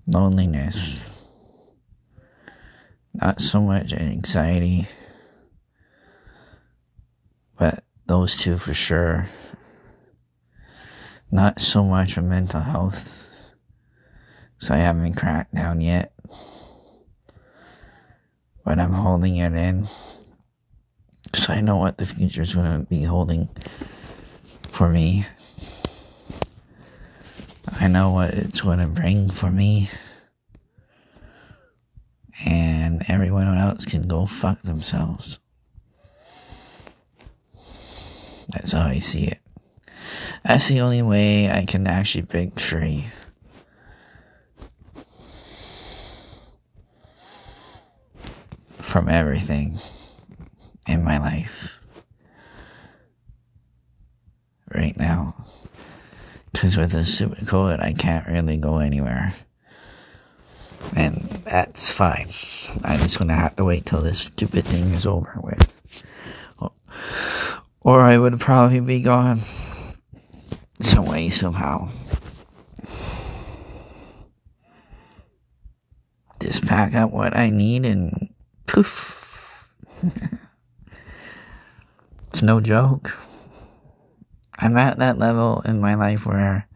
Loneliness. 0.06 1.00
Not 3.12 3.42
so 3.42 3.60
much 3.60 3.92
anxiety. 3.92 4.88
But 7.58 7.84
those 8.06 8.34
two 8.36 8.56
for 8.56 8.72
sure. 8.72 9.28
Not 11.30 11.60
so 11.60 11.84
much 11.84 12.16
a 12.16 12.22
mental 12.22 12.60
health. 12.60 13.28
So 14.58 14.74
I 14.74 14.78
haven't 14.78 15.14
cracked 15.14 15.54
down 15.54 15.82
yet. 15.82 16.12
But 18.64 18.78
I'm 18.78 18.92
holding 18.92 19.36
it 19.36 19.52
in. 19.54 19.88
So 21.34 21.52
I 21.52 21.60
know 21.60 21.76
what 21.76 21.98
the 21.98 22.06
future's 22.06 22.54
gonna 22.54 22.80
be 22.80 23.02
holding 23.02 23.48
for 24.70 24.88
me. 24.88 25.26
I 27.72 27.88
know 27.88 28.10
what 28.10 28.34
it's 28.34 28.60
gonna 28.60 28.88
bring 28.88 29.30
for 29.30 29.50
me. 29.50 29.90
And 32.44 33.04
everyone 33.08 33.56
else 33.58 33.84
can 33.84 34.08
go 34.08 34.26
fuck 34.26 34.62
themselves. 34.62 35.38
That's 38.48 38.72
how 38.72 38.86
I 38.86 38.98
see 38.98 39.24
it. 39.26 39.38
That's 40.44 40.68
the 40.68 40.80
only 40.80 41.02
way 41.02 41.50
I 41.50 41.64
can 41.64 41.86
actually 41.86 42.22
break 42.22 42.58
From 48.90 49.08
everything 49.08 49.78
in 50.88 51.04
my 51.04 51.18
life 51.18 51.78
right 54.74 54.96
now. 54.96 55.46
Because 56.50 56.76
with 56.76 56.90
the 56.90 57.06
stupid 57.06 57.46
COVID, 57.46 57.80
I 57.80 57.92
can't 57.92 58.26
really 58.26 58.56
go 58.56 58.78
anywhere. 58.78 59.36
And 60.96 61.42
that's 61.44 61.88
fine. 61.88 62.32
I'm 62.82 62.98
just 62.98 63.16
gonna 63.16 63.36
have 63.36 63.54
to 63.56 63.64
wait 63.64 63.86
till 63.86 64.00
this 64.00 64.18
stupid 64.18 64.64
thing 64.64 64.92
is 64.92 65.06
over 65.06 65.38
with. 65.40 65.72
Or 67.80 68.00
I 68.00 68.18
would 68.18 68.40
probably 68.40 68.80
be 68.80 69.02
gone 69.02 69.44
some 70.82 71.04
way, 71.04 71.30
somehow. 71.30 71.90
Just 76.40 76.66
pack 76.66 76.94
up 76.94 77.12
what 77.12 77.36
I 77.36 77.50
need 77.50 77.84
and 77.84 78.29
poof. 78.70 79.66
it's 82.32 82.42
no 82.42 82.60
joke. 82.60 83.12
I'm 84.56 84.76
at 84.76 84.98
that 84.98 85.18
level 85.18 85.62
in 85.64 85.80
my 85.80 85.94
life 85.94 86.24
where 86.24 86.68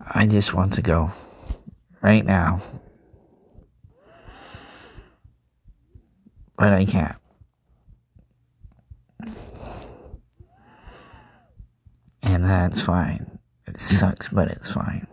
I 0.00 0.26
just 0.26 0.54
want 0.54 0.74
to 0.74 0.82
go 0.82 1.12
right 2.00 2.24
now. 2.24 2.62
But 6.56 6.72
I 6.72 6.86
can't. 6.86 7.16
And 12.22 12.44
that's 12.44 12.80
fine. 12.80 13.38
It 13.66 13.78
sucks, 13.78 14.28
but 14.28 14.48
it's 14.48 14.70
fine. 14.70 15.06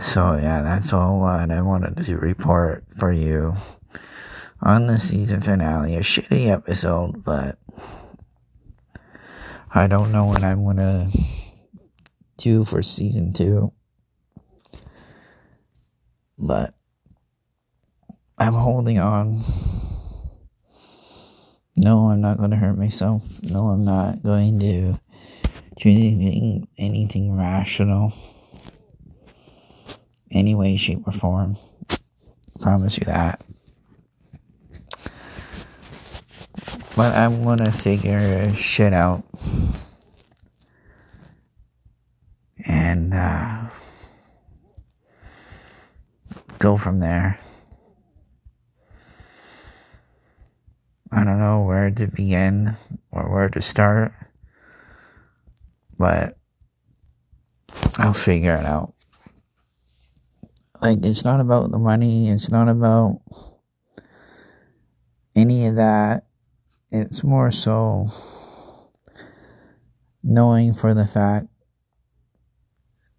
So, 0.00 0.36
yeah, 0.36 0.62
that's 0.62 0.92
all 0.92 1.18
what 1.18 1.50
I 1.50 1.60
wanted 1.60 2.04
to 2.06 2.16
report 2.16 2.84
for 2.98 3.12
you 3.12 3.56
on 4.62 4.86
the 4.86 4.98
season 4.98 5.40
finale. 5.40 5.96
A 5.96 6.00
shitty 6.00 6.48
episode, 6.48 7.24
but 7.24 7.58
I 9.74 9.86
don't 9.86 10.12
know 10.12 10.24
what 10.24 10.44
I'm 10.44 10.64
gonna 10.64 11.10
do 12.36 12.64
for 12.64 12.80
season 12.80 13.32
two. 13.32 13.72
But 16.38 16.74
I'm 18.38 18.54
holding 18.54 19.00
on. 19.00 19.44
No, 21.74 22.10
I'm 22.10 22.20
not 22.20 22.38
to 22.38 22.56
hurt 22.56 22.78
myself. 22.78 23.42
No, 23.42 23.68
I'm 23.68 23.84
not 23.84 24.22
going 24.22 24.58
to 24.60 24.92
do 24.92 25.88
anything, 25.88 26.68
anything 26.78 27.36
rational. 27.36 28.12
Any 30.30 30.54
way, 30.54 30.76
shape, 30.76 31.06
or 31.06 31.12
form. 31.12 31.56
Promise 32.60 32.98
you 32.98 33.04
that. 33.06 33.42
But 36.96 37.14
I 37.14 37.28
want 37.28 37.64
to 37.64 37.70
figure 37.70 38.54
shit 38.54 38.92
out. 38.92 39.24
And, 42.66 43.14
uh, 43.14 43.68
go 46.58 46.76
from 46.76 46.98
there. 46.98 47.38
I 51.10 51.24
don't 51.24 51.38
know 51.38 51.62
where 51.62 51.90
to 51.90 52.06
begin 52.06 52.76
or 53.10 53.32
where 53.32 53.48
to 53.48 53.62
start, 53.62 54.12
but 55.96 56.36
I'll 57.98 58.12
figure 58.12 58.54
it 58.54 58.66
out. 58.66 58.92
Like, 60.80 61.04
it's 61.04 61.24
not 61.24 61.40
about 61.40 61.70
the 61.72 61.78
money, 61.78 62.28
it's 62.28 62.50
not 62.50 62.68
about 62.68 63.20
any 65.34 65.66
of 65.66 65.76
that. 65.76 66.26
It's 66.90 67.22
more 67.22 67.50
so 67.50 68.10
knowing 70.22 70.74
for 70.74 70.94
the 70.94 71.06
fact 71.06 71.46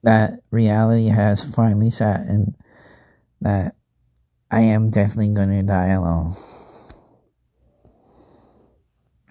that 0.03 0.39
reality 0.51 1.07
has 1.07 1.43
finally 1.43 1.91
set 1.91 2.21
and 2.21 2.55
that 3.41 3.75
I 4.51 4.61
am 4.61 4.89
definitely 4.89 5.29
going 5.29 5.49
to 5.49 5.63
die 5.63 5.89
alone. 5.89 6.35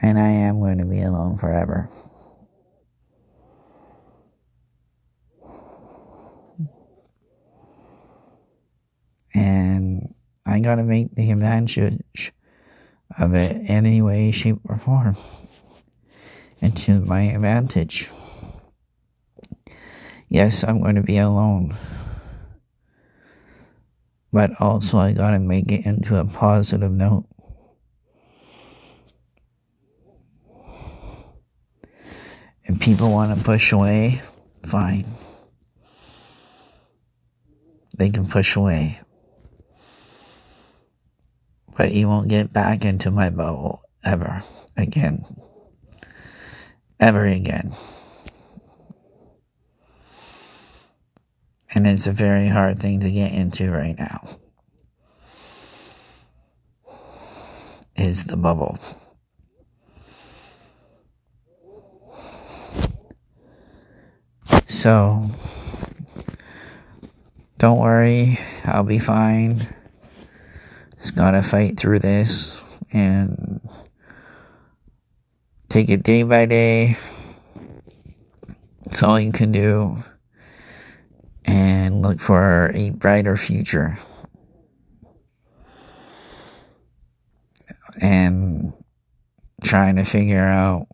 And 0.01 0.19
I 0.19 0.29
am 0.29 0.61
going 0.61 0.79
to 0.79 0.85
be 0.85 1.03
alone 1.03 1.37
forever. 1.39 1.91
And 9.35 10.15
I 10.47 10.61
gotta 10.61 10.83
make 10.83 11.15
the 11.15 11.31
advantage 11.31 11.79
of 13.19 13.35
it 13.35 13.57
in 13.57 13.67
any 13.67 14.03
way, 14.03 14.31
shape, 14.33 14.59
or 14.65 14.79
form. 14.79 15.17
And 16.61 16.77
to 16.79 17.01
my 17.01 17.23
advantage. 17.23 18.11
Yes, 20.29 20.65
I'm 20.65 20.83
going 20.83 20.97
to 20.97 21.03
be 21.03 21.19
alone. 21.19 21.77
But 24.33 24.61
also, 24.61 24.99
I 24.99 25.13
gotta 25.13 25.39
make 25.39 25.73
it 25.73 25.87
into 25.87 26.17
a 26.17 26.25
positive 26.25 26.93
note. 26.93 27.27
If 32.65 32.79
people 32.81 33.11
want 33.11 33.37
to 33.37 33.43
push 33.43 33.73
away, 33.73 34.21
fine. 34.67 35.17
They 37.97 38.11
can 38.11 38.29
push 38.29 38.57
away 38.57 39.01
but 41.79 41.93
you 41.93 42.09
won't 42.09 42.29
get 42.29 42.53
back 42.53 42.85
into 42.85 43.09
my 43.09 43.31
bubble 43.31 43.81
ever 44.05 44.43
again. 44.77 45.25
Ever 46.99 47.25
again. 47.25 47.75
And 51.73 51.87
it's 51.87 52.09
a 52.09 52.13
very 52.13 52.49
hard 52.49 52.81
thing 52.81 52.99
to 53.01 53.11
get 53.13 53.33
into 53.33 53.71
right 53.71 53.97
now. 53.97 54.39
Is 57.95 58.25
the 58.25 58.37
bubble. 58.37 58.77
So, 64.67 65.31
don't 67.59 67.79
worry, 67.79 68.39
I'll 68.65 68.83
be 68.83 68.99
fine. 68.99 69.69
Just 70.99 71.15
gotta 71.15 71.43
fight 71.43 71.79
through 71.79 72.01
this 72.01 72.65
and 72.93 73.61
take 75.69 75.91
it 75.91 76.03
day 76.03 76.25
by 76.25 76.45
day. 76.47 76.97
It's 78.87 79.03
all 79.03 79.21
you 79.21 79.31
can 79.31 79.53
do. 79.53 79.97
And 81.45 82.03
look 82.03 82.21
for 82.21 82.73
a 82.75 82.91
brighter 82.91 83.37
future. 83.37 83.97
And 88.01 88.73
trying 89.63 89.97
to 89.97 90.05
figure 90.05 90.45
out 90.45 90.89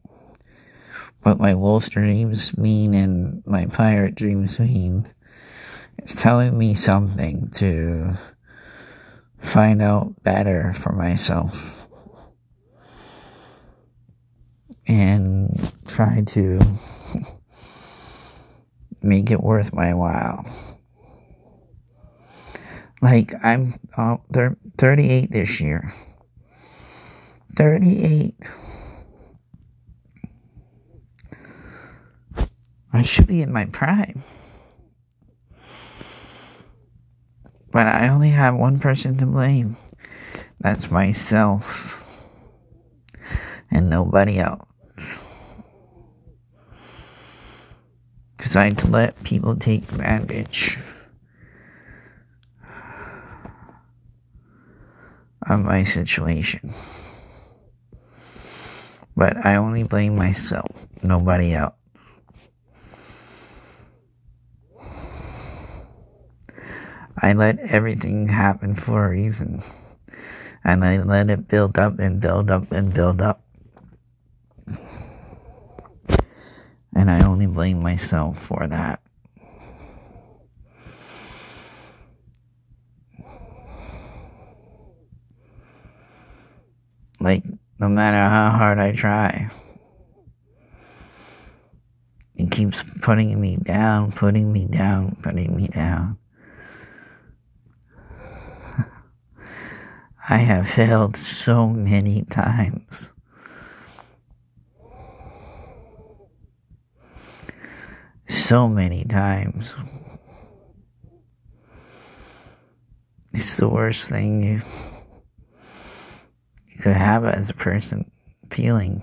what 1.23 1.39
my 1.39 1.55
wolf 1.55 1.89
dreams 1.89 2.57
mean 2.59 2.93
and 2.93 3.43
my 3.47 3.67
pirate 3.67 4.15
dreams 4.15 4.59
mean. 4.59 5.09
It's 5.99 6.15
telling 6.15 6.59
me 6.59 6.75
something 6.75 7.49
to 7.55 8.15
find 9.45 9.83
out 9.83 10.23
better 10.23 10.73
for 10.73 10.93
myself 10.93 11.87
and 14.87 15.73
try 15.87 16.23
to 16.27 16.59
make 19.03 19.31
it 19.31 19.41
worth 19.43 19.73
my 19.73 19.95
while. 19.95 20.45
Like, 23.03 23.35
I'm 23.45 23.79
uh, 23.97 24.17
38 24.79 25.31
this 25.31 25.61
year. 25.61 25.93
38. 27.57 28.35
I 32.93 33.03
should 33.03 33.27
be 33.27 33.43
in 33.43 33.53
my 33.53 33.67
prime. 33.67 34.25
But 37.75 37.89
I 37.89 38.07
only 38.07 38.31
have 38.31 38.55
one 38.55 38.79
person 38.79 39.19
to 39.19 39.27
blame. 39.27 39.77
That's 40.61 40.93
myself. 40.93 42.09
And 43.69 43.91
nobody 43.91 44.39
else. 44.39 44.69
Because 48.37 48.55
I 48.55 48.69
let 48.69 49.21
people 49.25 49.57
take 49.57 49.91
advantage 49.91 50.79
of 55.49 55.59
my 55.59 55.83
situation. 55.83 56.73
But 59.17 59.45
I 59.45 59.57
only 59.57 59.83
blame 59.83 60.15
myself, 60.15 60.71
nobody 61.03 61.55
else. 61.55 61.75
I 67.17 67.33
let 67.33 67.59
everything 67.61 68.29
happen 68.29 68.75
for 68.75 69.05
a 69.05 69.11
reason. 69.11 69.63
And 70.65 70.85
I 70.85 71.03
let 71.03 71.31
it 71.31 71.47
build 71.49 71.79
up 71.79 71.99
and 71.99 72.21
build 72.21 72.51
up 72.51 72.73
and 72.73 72.93
build 72.93 73.21
up. 73.21 73.43
And 76.97 77.11
I 77.11 77.25
only 77.25 77.47
blame 77.47 77.83
myself 77.83 78.43
for 78.43 78.67
that. 78.67 79.01
Like, 87.21 87.45
no 87.79 87.89
matter 87.89 88.17
how 88.17 88.51
hard 88.51 88.79
I 88.79 88.93
try, 88.93 89.51
it 92.37 92.51
keeps 92.51 92.85
putting 93.01 93.41
me 93.41 93.57
down, 93.57 94.13
putting 94.13 94.53
me 94.53 94.67
down, 94.67 95.17
putting 95.23 95.57
me 95.57 95.69
down. 95.69 96.19
I 100.27 100.39
have 100.39 100.71
failed 100.71 101.19
so 101.19 101.69
many 101.69 102.23
times. 102.25 103.11
So 108.27 108.67
many 108.67 109.05
times. 109.05 109.75
It's 113.35 113.57
the 113.57 113.69
worst 113.69 114.09
thing 114.09 114.43
you, 114.43 114.63
you 116.69 116.79
could 116.81 116.97
have 116.97 117.27
as 117.27 117.51
a 117.51 117.55
person 117.55 118.11
feeling 118.49 119.03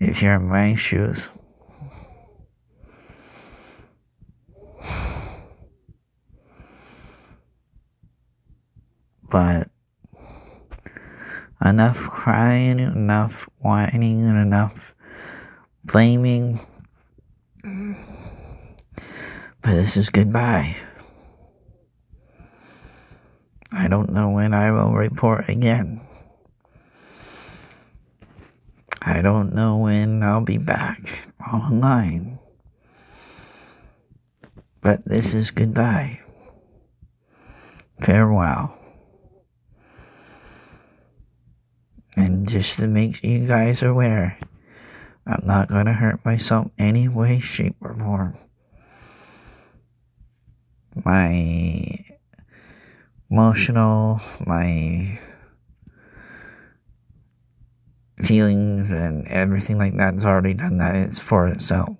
if 0.00 0.22
you're 0.22 0.36
in 0.36 0.48
my 0.48 0.74
shoes. 0.74 1.28
But 9.30 9.68
enough 11.64 11.98
crying, 11.98 12.78
enough 12.78 13.48
whining, 13.58 14.22
and 14.22 14.38
enough 14.38 14.94
blaming. 15.84 16.60
But 19.62 19.72
this 19.72 19.96
is 19.96 20.10
goodbye. 20.10 20.76
I 23.72 23.88
don't 23.88 24.12
know 24.12 24.30
when 24.30 24.54
I 24.54 24.70
will 24.70 24.92
report 24.92 25.48
again. 25.48 26.00
I 29.02 29.20
don't 29.20 29.54
know 29.54 29.76
when 29.76 30.22
I'll 30.22 30.40
be 30.40 30.58
back 30.58 31.30
online. 31.52 32.38
But 34.80 35.04
this 35.04 35.34
is 35.34 35.50
goodbye. 35.50 36.20
Farewell. 38.00 38.77
And 42.18 42.48
just 42.48 42.76
to 42.78 42.88
make 42.88 43.22
you 43.22 43.46
guys 43.46 43.80
aware, 43.80 44.36
I'm 45.24 45.46
not 45.46 45.68
going 45.68 45.86
to 45.86 45.92
hurt 45.92 46.24
myself 46.24 46.68
any 46.76 47.06
way, 47.06 47.38
shape, 47.38 47.76
or 47.80 47.94
form. 47.94 48.36
My 51.04 52.04
emotional, 53.30 54.20
my 54.44 55.20
feelings, 58.24 58.90
and 58.90 59.28
everything 59.28 59.78
like 59.78 59.96
that 59.96 60.14
has 60.14 60.26
already 60.26 60.54
done 60.54 60.78
that. 60.78 60.96
It's 60.96 61.20
for 61.20 61.46
itself. 61.46 61.96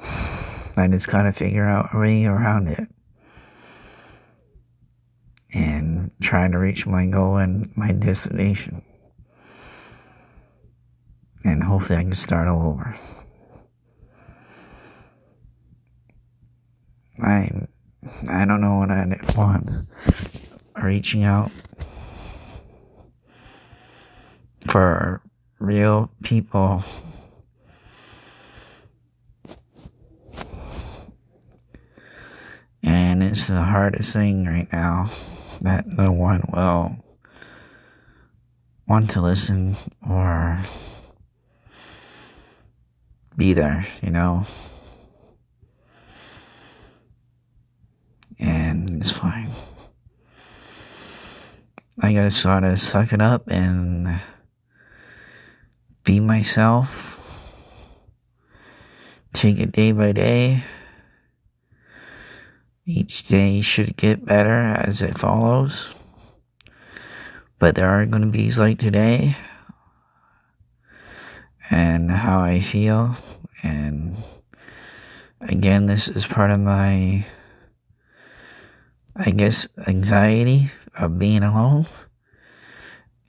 I 0.00 0.88
just 0.88 1.06
gotta 1.06 1.32
figure 1.32 1.64
out 1.64 1.94
a 1.94 1.98
way 1.98 2.26
around 2.26 2.68
it 2.68 2.88
and 5.56 5.95
trying 6.20 6.52
to 6.52 6.58
reach 6.58 6.86
my 6.86 7.06
goal 7.06 7.36
and 7.36 7.74
my 7.76 7.92
destination. 7.92 8.82
And 11.44 11.62
hopefully 11.62 11.98
I 11.98 12.02
can 12.02 12.12
start 12.12 12.48
all 12.48 12.68
over. 12.68 12.98
I 17.22 17.50
I 18.28 18.44
don't 18.44 18.60
know 18.60 18.78
what 18.78 18.90
I 18.90 19.06
want. 19.36 19.70
Reaching 20.82 21.24
out 21.24 21.50
for 24.68 25.22
real 25.58 26.10
people 26.22 26.84
and 32.82 33.22
it's 33.22 33.46
the 33.46 33.62
hardest 33.62 34.12
thing 34.12 34.44
right 34.44 34.70
now 34.72 35.10
that 35.66 35.86
no 35.88 36.12
one 36.12 36.42
will 36.52 36.96
want 38.86 39.10
to 39.10 39.20
listen 39.20 39.76
or 40.08 40.64
be 43.36 43.52
there, 43.52 43.86
you 44.00 44.10
know? 44.10 44.46
And 48.38 48.90
it's 49.00 49.10
fine. 49.10 49.54
I 52.00 52.12
gotta 52.12 52.30
sort 52.30 52.62
of 52.62 52.80
suck 52.80 53.12
it 53.12 53.20
up 53.20 53.48
and 53.48 54.20
be 56.04 56.20
myself. 56.20 57.40
Take 59.32 59.58
it 59.58 59.72
day 59.72 59.90
by 59.92 60.12
day. 60.12 60.64
Each 62.86 63.26
day 63.26 63.60
should 63.60 63.96
get 63.96 64.24
better 64.24 64.58
as 64.58 65.02
it 65.02 65.18
follows. 65.18 65.94
But 67.58 67.74
there 67.74 67.88
are 67.88 68.06
going 68.06 68.22
to 68.22 68.28
be 68.28 68.50
like 68.52 68.78
today 68.78 69.36
and 71.68 72.10
how 72.10 72.40
I 72.40 72.60
feel 72.60 73.16
and 73.62 74.22
Again, 75.40 75.86
this 75.86 76.08
is 76.08 76.26
part 76.26 76.50
of 76.50 76.60
my, 76.60 77.26
I 79.14 79.30
guess, 79.30 79.68
anxiety 79.86 80.72
of 80.98 81.18
being 81.18 81.42
alone 81.42 81.86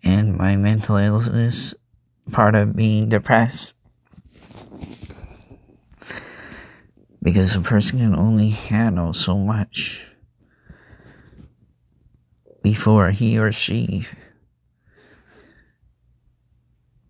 and 0.04 0.36
my 0.36 0.56
mental 0.56 0.96
illness, 0.96 1.76
part 2.32 2.56
of 2.56 2.76
being 2.76 3.10
depressed. 3.10 3.74
Because 7.28 7.58
a 7.58 7.60
person 7.60 8.00
can 8.00 8.16
only 8.16 8.52
handle 8.52 9.12
so 9.12 9.38
much 9.38 10.08
before 12.64 13.12
he 13.12 13.38
or 13.38 13.52
she 13.52 14.08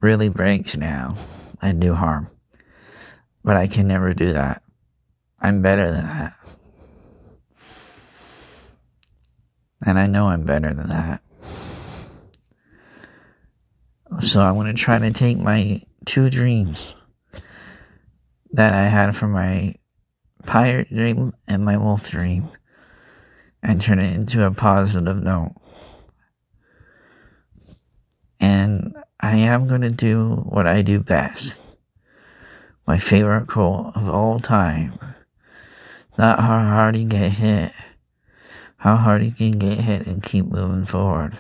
really 0.02 0.30
breaks 0.30 0.74
down 0.74 1.20
and 1.62 1.80
do 1.80 1.94
harm. 1.94 2.32
But 3.44 3.58
I 3.58 3.68
can 3.68 3.88
never 3.88 4.16
do 4.16 4.34
that. 4.34 4.64
I'm 5.40 5.62
better 5.62 5.92
than 5.92 6.10
that. 6.10 6.34
And 9.86 10.00
I 10.00 10.08
know 10.08 10.30
I'm 10.30 10.46
better 10.46 10.74
than 10.74 10.90
that. 10.90 11.22
So 14.22 14.42
I 14.42 14.52
want 14.52 14.76
to 14.76 14.84
try 14.84 14.98
to 14.98 15.14
take 15.14 15.38
my 15.38 15.84
two 16.08 16.32
dreams 16.32 16.96
that 18.54 18.74
I 18.74 18.88
had 18.88 19.16
for 19.16 19.28
my 19.28 19.76
pirate 20.48 20.90
dream 20.90 21.34
and 21.48 21.64
my 21.64 21.78
wolf 21.78 22.10
dream 22.10 22.50
and 23.62 23.80
turn 23.80 24.00
it 24.00 24.16
into 24.16 24.44
a 24.44 24.52
positive 24.52 25.22
note. 25.22 25.54
And 28.40 28.96
I 29.20 29.36
am 29.36 29.68
going 29.68 29.82
to 29.82 29.92
do 29.92 30.44
what 30.48 30.66
I 30.66 30.82
do 30.82 31.00
best. 31.00 31.60
My 32.88 32.98
favorite 32.98 33.48
quote 33.48 33.96
of 33.96 34.08
all 34.08 34.40
time. 34.40 34.98
Not 36.18 36.40
how 36.40 36.60
hard 36.60 36.96
you 36.96 37.06
get 37.06 37.34
hit, 37.34 37.74
how 38.78 38.96
hard 38.96 39.24
you 39.24 39.32
can 39.32 39.60
get 39.60 39.80
hit 39.80 40.08
and 40.08 40.24
keep 40.24 40.46
moving 40.46 40.86
forward. 40.86 41.38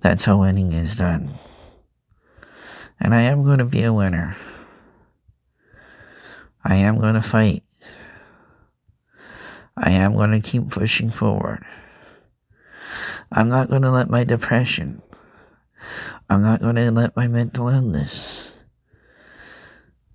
That's 0.00 0.24
how 0.24 0.40
winning 0.40 0.72
is 0.72 0.96
done. 0.96 1.38
And 2.98 3.14
I 3.14 3.22
am 3.22 3.44
going 3.44 3.58
to 3.58 3.64
be 3.64 3.82
a 3.82 3.92
winner. 3.92 4.36
I 6.64 6.76
am 6.76 7.00
going 7.00 7.14
to 7.14 7.22
fight. 7.22 7.62
I 9.76 9.92
am 9.92 10.14
going 10.14 10.32
to 10.32 10.40
keep 10.40 10.70
pushing 10.70 11.10
forward. 11.10 11.64
I'm 13.32 13.48
not 13.48 13.70
going 13.70 13.82
to 13.82 13.90
let 13.90 14.10
my 14.10 14.24
depression, 14.24 15.02
I'm 16.28 16.42
not 16.42 16.60
going 16.60 16.74
to 16.74 16.90
let 16.90 17.14
my 17.16 17.28
mental 17.28 17.68
illness, 17.68 18.52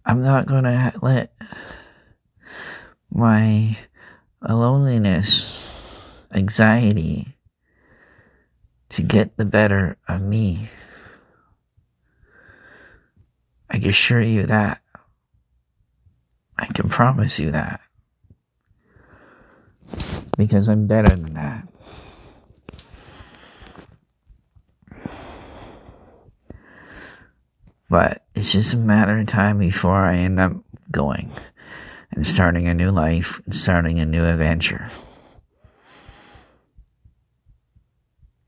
I'm 0.05 0.21
not 0.21 0.45
going 0.45 0.65
to 0.65 0.93
let 1.01 1.33
my 3.09 3.77
loneliness, 4.41 5.65
anxiety, 6.33 7.37
to 8.89 9.01
get 9.01 9.37
the 9.37 9.45
better 9.45 9.97
of 10.07 10.21
me. 10.21 10.69
I 13.69 13.79
can 13.79 13.89
assure 13.89 14.21
you 14.21 14.45
that. 14.45 14.81
I 16.57 16.67
can 16.67 16.89
promise 16.89 17.39
you 17.39 17.51
that. 17.51 17.81
Because 20.37 20.67
I'm 20.67 20.87
better 20.87 21.09
than 21.09 21.33
that. 21.33 21.67
But 27.89 28.25
it's 28.33 28.51
just 28.51 28.73
a 28.73 28.77
matter 28.77 29.19
of 29.19 29.27
time 29.27 29.59
before 29.59 30.05
I 30.05 30.17
end 30.17 30.39
up 30.39 30.53
going 30.91 31.31
and 32.11 32.25
starting 32.25 32.67
a 32.67 32.73
new 32.73 32.91
life 32.91 33.41
and 33.45 33.55
starting 33.55 33.99
a 33.99 34.05
new 34.05 34.25
adventure. 34.25 34.89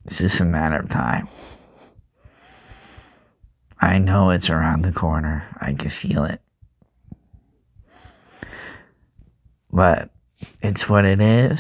It's 0.06 0.20
just 0.20 0.40
a 0.40 0.46
matter 0.46 0.78
of 0.78 0.90
time. 0.90 1.28
I 3.80 4.00
know 4.00 4.32
it's 4.32 4.50
around 4.50 4.84
the 4.84 4.92
corner. 4.92 5.46
I 5.62 5.74
can 5.74 5.90
feel 5.90 6.24
it. 6.24 6.42
But 9.78 10.10
it's 10.60 10.90
what 10.90 11.06
it 11.06 11.22
is. 11.22 11.60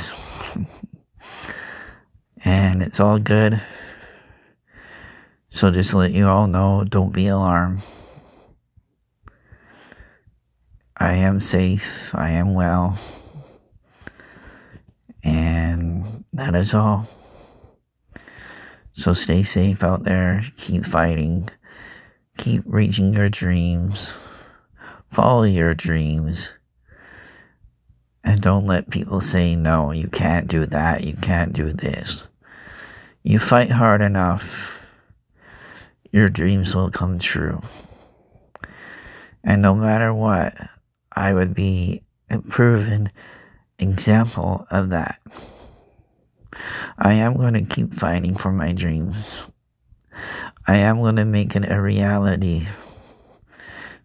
and 2.43 2.81
it's 2.81 2.99
all 2.99 3.19
good. 3.19 3.61
So 5.51 5.69
just 5.69 5.93
let 5.93 6.13
you 6.13 6.25
all 6.25 6.47
know, 6.47 6.83
don't 6.83 7.13
be 7.13 7.27
alarmed. 7.27 7.83
I 10.97 11.13
am 11.13 11.39
safe. 11.39 12.09
I 12.15 12.31
am 12.31 12.55
well. 12.55 12.97
And 15.23 16.25
that 16.33 16.55
is 16.55 16.73
all. 16.73 17.07
So 18.93 19.13
stay 19.13 19.43
safe 19.43 19.83
out 19.83 20.05
there. 20.05 20.43
Keep 20.57 20.87
fighting. 20.87 21.49
Keep 22.39 22.63
reaching 22.65 23.13
your 23.13 23.29
dreams. 23.29 24.11
Follow 25.11 25.43
your 25.43 25.75
dreams. 25.75 26.49
And 28.27 28.41
don't 28.41 28.65
let 28.65 28.89
people 28.89 29.21
say, 29.21 29.55
no, 29.55 29.93
you 29.93 30.09
can't 30.09 30.49
do 30.49 30.65
that. 30.65 31.05
You 31.05 31.13
can't 31.13 31.53
do 31.53 31.71
this. 31.71 32.23
You 33.23 33.39
fight 33.39 33.71
hard 33.71 34.01
enough. 34.01 34.81
Your 36.11 36.27
dreams 36.27 36.75
will 36.75 36.91
come 36.91 37.19
true. 37.19 37.61
And 39.45 39.61
no 39.61 39.73
matter 39.73 40.13
what, 40.13 40.55
I 41.09 41.31
would 41.31 41.53
be 41.53 42.03
a 42.29 42.39
proven 42.39 43.11
example 43.79 44.67
of 44.69 44.89
that. 44.89 45.21
I 46.97 47.13
am 47.13 47.37
going 47.37 47.53
to 47.53 47.73
keep 47.73 47.93
fighting 47.93 48.35
for 48.35 48.51
my 48.51 48.73
dreams. 48.73 49.15
I 50.67 50.79
am 50.79 50.97
going 50.97 51.15
to 51.15 51.23
make 51.23 51.55
it 51.55 51.71
a 51.71 51.81
reality, 51.81 52.67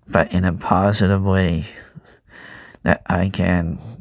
but 0.06 0.30
in 0.30 0.44
a 0.44 0.52
positive 0.52 1.24
way 1.24 1.66
that 2.84 3.02
I 3.06 3.28
can. 3.28 3.91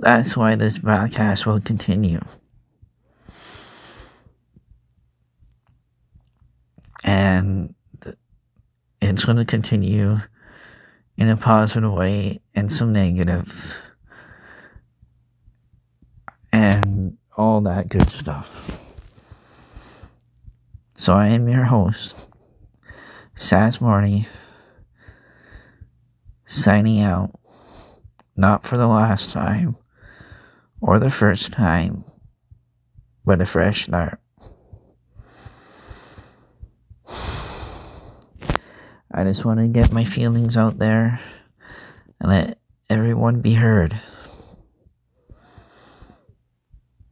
That's 0.00 0.36
why 0.36 0.56
this 0.56 0.78
broadcast 0.78 1.44
will 1.44 1.60
continue. 1.60 2.20
And 7.04 7.74
it's 9.02 9.24
going 9.24 9.36
to 9.36 9.44
continue 9.44 10.18
in 11.18 11.28
a 11.28 11.36
positive 11.36 11.92
way 11.92 12.40
and 12.54 12.72
some 12.72 12.92
negative 12.92 13.52
and 16.52 17.18
all 17.36 17.60
that 17.62 17.88
good 17.88 18.10
stuff. 18.10 18.70
So 20.96 21.12
I 21.12 21.28
am 21.28 21.48
your 21.48 21.64
host, 21.64 22.14
Saz 23.36 23.80
Marty, 23.80 24.28
signing 26.46 27.00
out, 27.00 27.38
not 28.36 28.64
for 28.64 28.76
the 28.78 28.86
last 28.86 29.32
time 29.32 29.76
or 30.82 30.98
the 30.98 31.10
first 31.10 31.52
time, 31.52 32.04
but 33.24 33.40
a 33.40 33.46
fresh 33.46 33.84
start. 33.84 34.18
I 39.14 39.24
just 39.24 39.44
want 39.44 39.60
to 39.60 39.68
get 39.68 39.92
my 39.92 40.04
feelings 40.04 40.56
out 40.56 40.78
there 40.78 41.20
and 42.20 42.30
let 42.30 42.58
everyone 42.90 43.40
be 43.40 43.54
heard. 43.54 44.00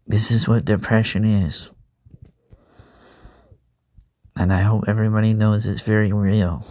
This 0.06 0.32
is 0.32 0.48
what 0.48 0.64
depression 0.64 1.24
is. 1.24 1.70
And 4.34 4.52
I 4.52 4.62
hope 4.62 4.84
everybody 4.88 5.34
knows 5.34 5.66
it's 5.66 5.82
very 5.82 6.12
real. 6.12 6.66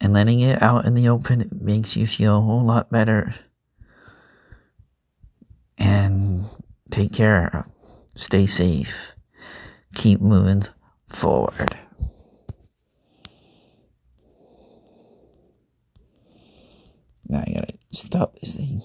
And 0.00 0.14
letting 0.14 0.40
it 0.40 0.62
out 0.62 0.86
in 0.86 0.94
the 0.94 1.08
open 1.08 1.50
makes 1.60 1.96
you 1.96 2.06
feel 2.06 2.38
a 2.38 2.40
whole 2.40 2.64
lot 2.64 2.90
better. 2.90 3.34
And 5.78 6.46
take 6.90 7.12
care. 7.12 7.66
Stay 8.16 8.46
safe. 8.46 8.94
Keep 9.94 10.20
moving 10.20 10.64
forward. 11.08 11.78
Now 17.28 17.44
I 17.46 17.52
gotta 17.52 17.74
stop 17.92 18.38
this 18.40 18.54
thing. 18.54 18.82